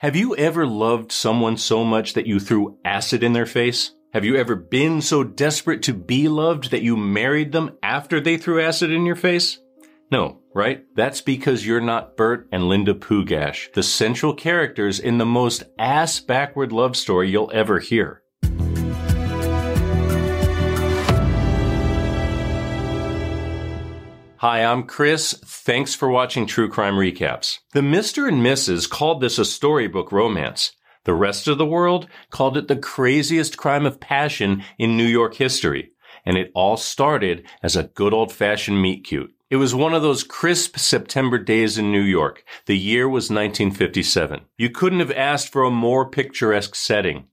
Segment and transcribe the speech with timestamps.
[0.00, 3.90] Have you ever loved someone so much that you threw acid in their face?
[4.14, 8.38] Have you ever been so desperate to be loved that you married them after they
[8.38, 9.58] threw acid in your face?
[10.10, 10.86] No, right?
[10.96, 16.18] That's because you're not Burt and Linda Pugach, the central characters in the most ass
[16.18, 18.22] backward love story you'll ever hear.
[24.40, 25.34] Hi, I'm Chris.
[25.44, 27.58] Thanks for watching True Crime Recaps.
[27.74, 28.26] The Mr.
[28.26, 28.88] and Mrs.
[28.88, 30.72] called this a storybook romance.
[31.04, 35.34] The rest of the world called it the craziest crime of passion in New York
[35.34, 35.90] history.
[36.24, 39.30] And it all started as a good old fashioned meet cute.
[39.50, 42.42] It was one of those crisp September days in New York.
[42.64, 44.40] The year was 1957.
[44.56, 47.26] You couldn't have asked for a more picturesque setting.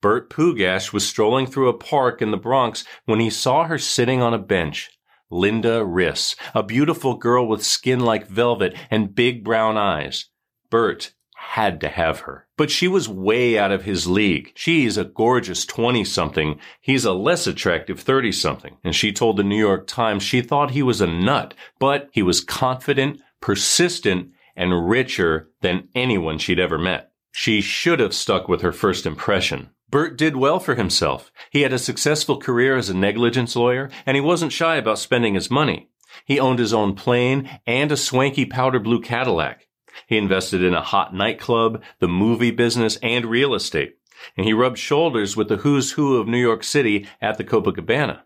[0.00, 4.20] Burt Pugach was strolling through a park in the Bronx when he saw her sitting
[4.20, 4.90] on a bench.
[5.30, 10.26] Linda Riss, a beautiful girl with skin like velvet and big brown eyes.
[10.70, 12.46] Burt had to have her.
[12.56, 14.52] But she was way out of his league.
[14.54, 16.58] She's a gorgeous 20 something.
[16.80, 18.76] He's a less attractive 30 something.
[18.82, 22.22] And she told the New York Times she thought he was a nut, but he
[22.22, 27.12] was confident, persistent, and richer than anyone she'd ever met.
[27.30, 29.70] She should have stuck with her first impression.
[29.90, 31.32] Burt did well for himself.
[31.50, 35.34] He had a successful career as a negligence lawyer, and he wasn't shy about spending
[35.34, 35.88] his money.
[36.24, 39.66] He owned his own plane and a swanky powder blue Cadillac.
[40.06, 43.96] He invested in a hot nightclub, the movie business, and real estate.
[44.36, 48.22] And he rubbed shoulders with the who's who of New York City at the Copacabana.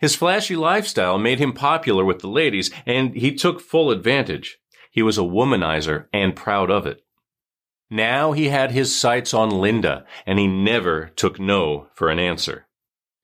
[0.00, 4.58] His flashy lifestyle made him popular with the ladies, and he took full advantage.
[4.90, 7.02] He was a womanizer and proud of it.
[7.90, 12.66] Now he had his sights on Linda, and he never took no for an answer.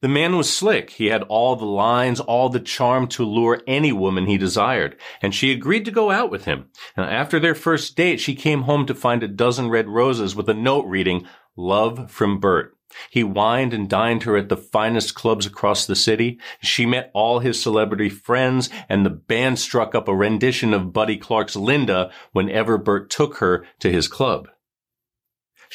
[0.02, 0.90] The man was slick.
[0.90, 5.34] He had all the lines, all the charm to lure any woman he desired, and
[5.34, 6.66] she agreed to go out with him.
[6.96, 10.48] Now, after their first date, she came home to find a dozen red roses with
[10.48, 12.76] a note reading, Love from Burt.
[13.10, 16.38] He wined and dined her at the finest clubs across the city.
[16.60, 21.16] She met all his celebrity friends, and the band struck up a rendition of Buddy
[21.16, 24.48] Clark's Linda whenever Burt took her to his club.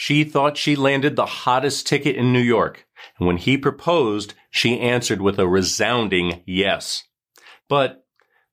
[0.01, 2.87] She thought she landed the hottest ticket in New York,
[3.19, 7.03] and when he proposed, she answered with a resounding yes.
[7.69, 8.03] But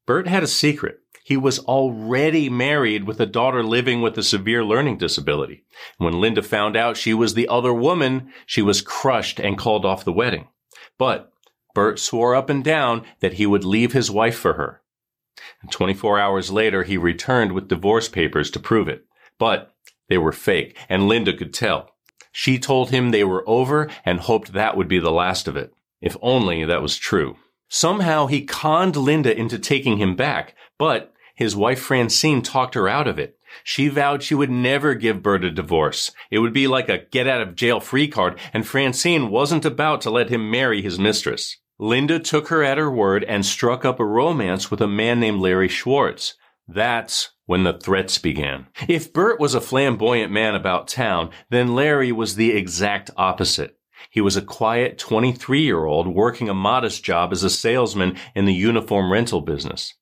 [0.07, 0.99] Burt had a secret.
[1.25, 5.65] He was already married with a daughter living with a severe learning disability.
[5.97, 10.05] When Linda found out she was the other woman, she was crushed and called off
[10.05, 10.49] the wedding.
[10.99, 11.33] But
[11.75, 14.83] Burt swore up and down that he would leave his wife for her.
[15.63, 19.07] And 24 hours later, he returned with divorce papers to prove it.
[19.39, 19.73] But
[20.09, 21.91] they were fake, and Linda could tell.
[22.33, 25.73] She told him they were over and hoped that would be the last of it.
[26.01, 27.37] If only that was true.
[27.69, 33.07] Somehow he conned Linda into taking him back, but his wife Francine talked her out
[33.07, 33.39] of it.
[33.65, 36.13] She vowed she would never give Burt a divorce.
[36.31, 40.01] It would be like a get out of jail free card, and Francine wasn't about
[40.03, 41.57] to let him marry his mistress.
[41.79, 45.41] Linda took her at her word and struck up a romance with a man named
[45.41, 46.35] Larry Schwartz.
[46.67, 48.67] That's when the threats began.
[48.87, 53.79] If Burt was a flamboyant man about town, then Larry was the exact opposite.
[54.11, 58.45] He was a quiet 23 year old working a modest job as a salesman in
[58.45, 59.95] the uniform rental business.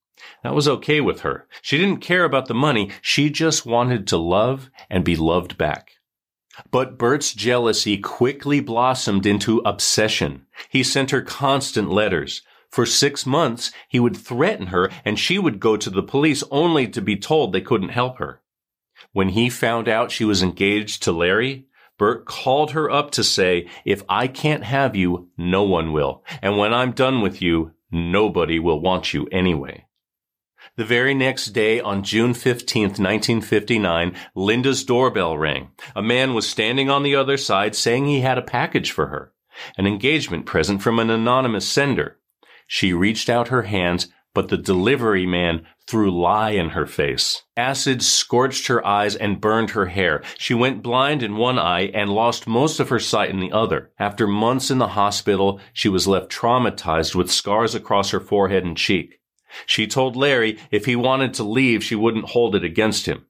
[0.43, 1.47] That was okay with her.
[1.61, 2.91] She didn't care about the money.
[3.01, 5.91] She just wanted to love and be loved back.
[6.69, 10.47] But Burt's jealousy quickly blossomed into obsession.
[10.69, 15.59] He sent her constant letters, for six months, he would threaten her and she would
[15.59, 18.41] go to the police only to be told they couldn't help her.
[19.13, 21.67] When he found out she was engaged to Larry,
[21.97, 26.23] Burt called her up to say, if I can't have you, no one will.
[26.41, 29.85] And when I'm done with you, nobody will want you anyway.
[30.75, 35.69] The very next day, on June 15th, 1959, Linda's doorbell rang.
[35.95, 39.33] A man was standing on the other side saying he had a package for her.
[39.77, 42.17] An engagement present from an anonymous sender.
[42.67, 47.41] She reached out her hands, but the delivery man threw lye in her face.
[47.55, 50.21] Acid scorched her eyes and burned her hair.
[50.37, 53.91] She went blind in one eye and lost most of her sight in the other.
[53.97, 58.77] After months in the hospital, she was left traumatized with scars across her forehead and
[58.77, 59.21] cheek.
[59.65, 63.25] She told Larry if he wanted to leave, she wouldn't hold it against him.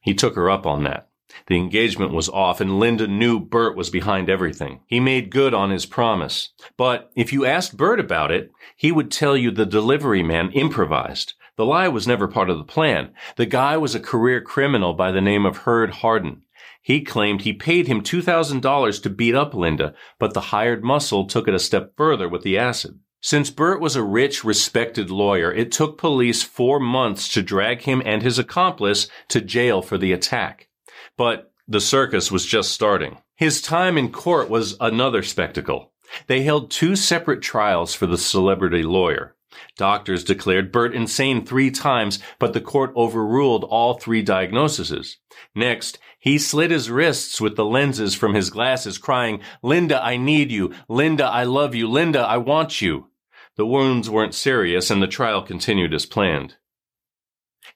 [0.00, 1.08] He took her up on that.
[1.46, 4.80] The engagement was off and Linda knew Burt was behind everything.
[4.86, 6.50] He made good on his promise.
[6.76, 11.34] But if you asked Burt about it, he would tell you the delivery man improvised.
[11.56, 13.12] The lie was never part of the plan.
[13.36, 16.42] The guy was a career criminal by the name of Herd Harden.
[16.82, 21.48] He claimed he paid him $2,000 to beat up Linda, but the hired muscle took
[21.48, 22.98] it a step further with the acid.
[23.22, 28.02] Since Burt was a rich, respected lawyer, it took police four months to drag him
[28.04, 30.68] and his accomplice to jail for the attack.
[31.16, 33.18] But The circus was just starting.
[33.36, 35.92] His time in court was another spectacle.
[36.26, 39.34] They held two separate trials for the celebrity lawyer.
[39.78, 45.18] Doctors declared Burt insane three times, but the court overruled all three diagnoses.
[45.54, 50.50] Next, he slit his wrists with the lenses from his glasses, crying, Linda, I need
[50.50, 50.74] you.
[50.88, 51.88] Linda, I love you.
[51.88, 53.08] Linda, I want you.
[53.56, 56.56] The wounds weren't serious and the trial continued as planned.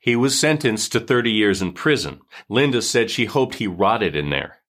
[0.00, 2.20] He was sentenced to 30 years in prison.
[2.49, 4.62] Linda said she hoped he rotted in there.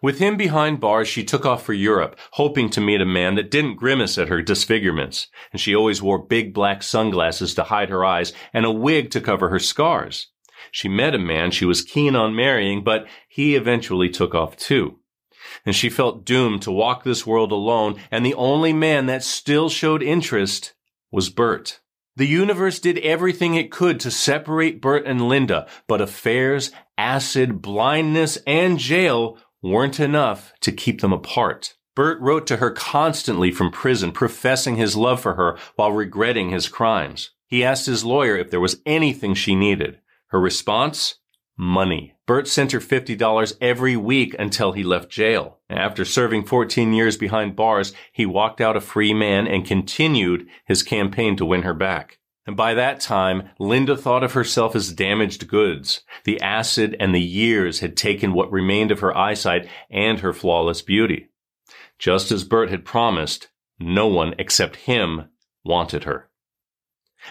[0.00, 3.50] With him behind bars, she took off for Europe, hoping to meet a man that
[3.50, 8.04] didn't grimace at her disfigurements, and she always wore big black sunglasses to hide her
[8.04, 10.28] eyes and a wig to cover her scars.
[10.70, 14.98] She met a man she was keen on marrying, but he eventually took off too.
[15.64, 19.68] And she felt doomed to walk this world alone, and the only man that still
[19.68, 20.74] showed interest
[21.10, 21.80] was Burt.
[22.18, 28.38] The universe did everything it could to separate Burt and Linda, but affairs, acid, blindness,
[28.44, 31.76] and jail weren't enough to keep them apart.
[31.94, 36.66] Burt wrote to her constantly from prison, professing his love for her while regretting his
[36.66, 37.30] crimes.
[37.46, 40.00] He asked his lawyer if there was anything she needed.
[40.30, 41.20] Her response?
[41.56, 42.14] Money.
[42.28, 45.60] Burt sent her $50 every week until he left jail.
[45.70, 50.82] After serving 14 years behind bars, he walked out a free man and continued his
[50.82, 52.18] campaign to win her back.
[52.46, 56.02] And by that time, Linda thought of herself as damaged goods.
[56.24, 60.82] The acid and the years had taken what remained of her eyesight and her flawless
[60.82, 61.30] beauty.
[61.98, 63.48] Just as Burt had promised,
[63.80, 65.30] no one except him
[65.64, 66.28] wanted her.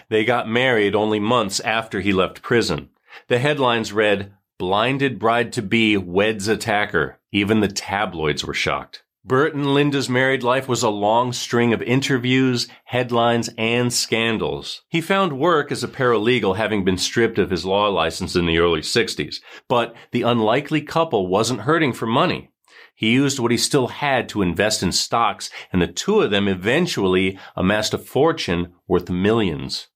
[0.08, 2.88] They got married only months after he left prison.
[3.28, 7.20] The headlines read, Blinded bride to be weds attacker.
[7.30, 9.04] Even the tabloids were shocked.
[9.24, 14.82] Burt and Linda's married life was a long string of interviews, headlines, and scandals.
[14.88, 18.58] He found work as a paralegal having been stripped of his law license in the
[18.58, 19.36] early 60s,
[19.68, 22.50] but the unlikely couple wasn't hurting for money.
[22.96, 26.48] He used what he still had to invest in stocks, and the two of them
[26.48, 29.86] eventually amassed a fortune worth millions.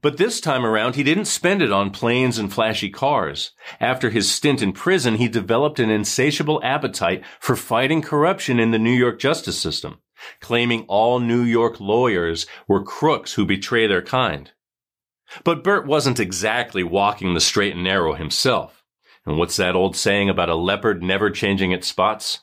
[0.00, 3.52] But this time around, he didn't spend it on planes and flashy cars.
[3.80, 8.78] After his stint in prison, he developed an insatiable appetite for fighting corruption in the
[8.78, 10.00] New York justice system,
[10.40, 14.52] claiming all New York lawyers were crooks who betray their kind.
[15.44, 18.84] But Burt wasn't exactly walking the straight and narrow himself.
[19.26, 22.40] And what's that old saying about a leopard never changing its spots?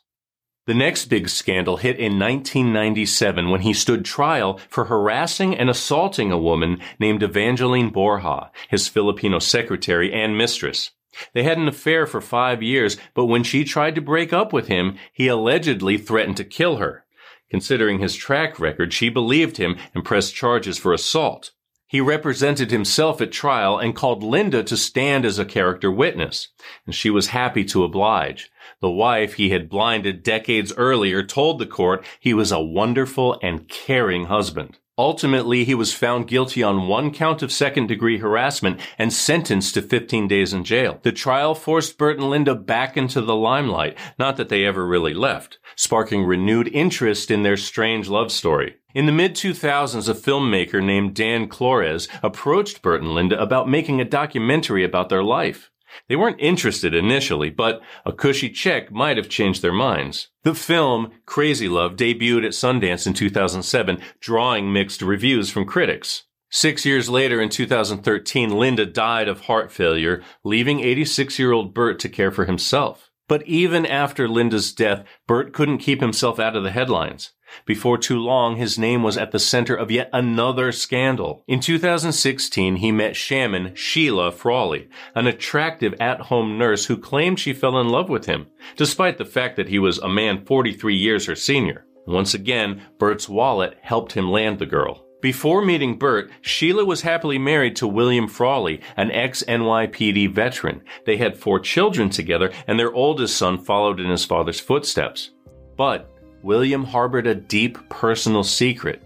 [0.67, 6.31] The next big scandal hit in 1997 when he stood trial for harassing and assaulting
[6.31, 10.89] a woman named Evangeline Borja, his Filipino secretary and mistress.
[11.33, 14.67] They had an affair for five years, but when she tried to break up with
[14.67, 17.05] him, he allegedly threatened to kill her.
[17.51, 21.51] Considering his track record, she believed him and pressed charges for assault.
[21.85, 26.47] He represented himself at trial and called Linda to stand as a character witness,
[26.87, 28.49] and she was happy to oblige.
[28.85, 33.67] The wife he had blinded decades earlier told the court he was a wonderful and
[33.67, 34.77] caring husband.
[34.95, 39.81] Ultimately, he was found guilty on one count of second degree harassment and sentenced to
[39.81, 40.99] 15 days in jail.
[41.01, 45.15] The trial forced Burt and Linda back into the limelight, not that they ever really
[45.15, 48.75] left, sparking renewed interest in their strange love story.
[48.93, 53.99] In the mid 2000s, a filmmaker named Dan Klores approached Burt and Linda about making
[53.99, 55.71] a documentary about their life.
[56.07, 60.29] They weren't interested initially, but a cushy check might have changed their minds.
[60.43, 66.23] The film, Crazy Love, debuted at Sundance in 2007, drawing mixed reviews from critics.
[66.49, 71.99] Six years later, in 2013, Linda died of heart failure, leaving 86 year old Burt
[71.99, 73.11] to care for himself.
[73.27, 77.31] But even after Linda's death, Burt couldn't keep himself out of the headlines.
[77.65, 81.43] Before too long, his name was at the center of yet another scandal.
[81.47, 87.79] In 2016, he met shaman Sheila Frawley, an attractive at-home nurse who claimed she fell
[87.79, 91.35] in love with him, despite the fact that he was a man 43 years her
[91.35, 91.85] senior.
[92.07, 95.05] Once again, Burt's wallet helped him land the girl.
[95.21, 100.83] Before meeting Burt, Sheila was happily married to William Frawley, an ex-NYPD veteran.
[101.07, 105.31] They had four children together, and their oldest son followed in his father's footsteps.
[105.77, 106.14] But
[106.45, 109.01] William harbored a deep personal secret.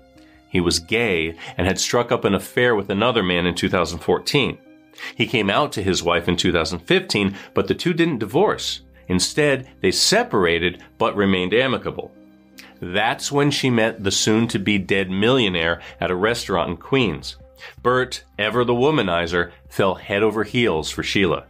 [0.49, 4.57] He was gay and had struck up an affair with another man in 2014.
[5.15, 8.81] He came out to his wife in 2015, but the two didn't divorce.
[9.07, 12.11] Instead, they separated but remained amicable.
[12.81, 17.37] That's when she met the soon to be dead millionaire at a restaurant in Queens.
[17.81, 21.45] Burt, ever the womanizer, fell head over heels for Sheila.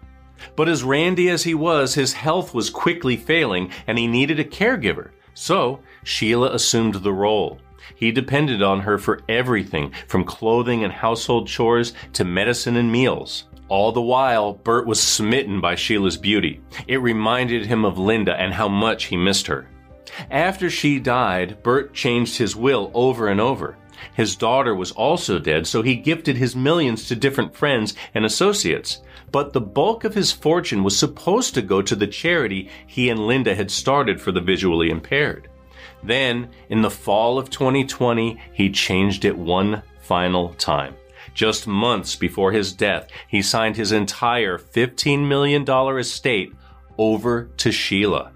[0.56, 4.46] But as randy as he was, his health was quickly failing and he needed a
[4.46, 5.10] caregiver.
[5.42, 7.60] So, Sheila assumed the role.
[7.96, 13.46] He depended on her for everything from clothing and household chores to medicine and meals.
[13.70, 16.62] All the while, Burt was smitten by Sheila's beauty.
[16.88, 19.70] It reminded him of Linda and how much he missed her.
[20.30, 23.78] After she died, Burt changed his will over and over.
[24.14, 29.02] His daughter was also dead, so he gifted his millions to different friends and associates.
[29.32, 33.28] But the bulk of his fortune was supposed to go to the charity he and
[33.28, 35.50] Linda had started for the visually impaired.
[36.04, 40.96] Then, in the fall of 2020, he changed it one final time.
[41.34, 46.54] Just months before his death, he signed his entire $15 million estate
[46.98, 48.32] over to Sheila.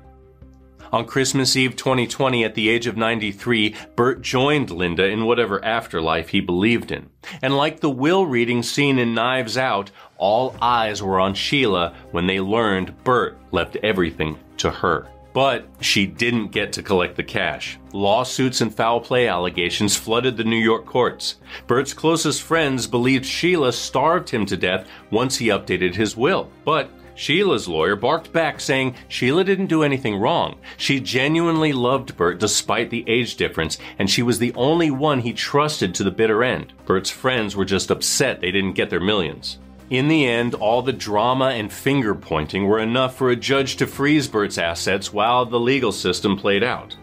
[0.93, 6.29] On Christmas Eve 2020, at the age of 93, Burt joined Linda in whatever afterlife
[6.29, 7.09] he believed in.
[7.41, 12.27] And like the will reading scene in Knives Out, all eyes were on Sheila when
[12.27, 15.07] they learned Burt left everything to her.
[15.33, 17.79] But she didn't get to collect the cash.
[17.91, 21.38] Lawsuits and foul play allegations flooded the New York courts.
[21.65, 26.51] Burt's closest friends believed Sheila starved him to death once he updated his will.
[26.63, 30.55] But Sheila's lawyer barked back saying Sheila didn't do anything wrong.
[30.77, 35.34] She genuinely loved Burt despite the age difference, and she was the only one he
[35.34, 36.74] trusted to the bitter end.
[36.86, 39.60] Burt's friends were just upset they didn't get their millions.
[39.89, 43.86] In the end, all the drama and finger pointing were enough for a judge to
[43.86, 46.96] freeze Burt's assets while the legal system played out.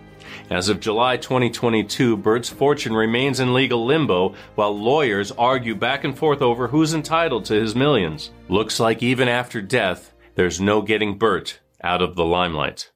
[0.50, 6.18] As of July 2022, Burt's fortune remains in legal limbo while lawyers argue back and
[6.18, 8.32] forth over who's entitled to his millions.
[8.48, 12.90] Looks like even after death, there's no getting Burt out of the limelight.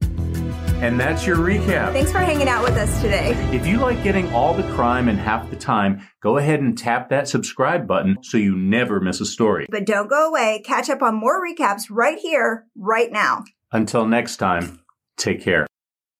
[0.00, 1.92] And that's your recap.
[1.92, 3.32] Thanks for hanging out with us today.
[3.54, 7.10] If you like getting all the crime in half the time, go ahead and tap
[7.10, 9.66] that subscribe button so you never miss a story.
[9.68, 10.62] But don't go away.
[10.64, 13.44] Catch up on more recaps right here, right now.
[13.72, 14.80] Until next time,
[15.18, 15.66] take care.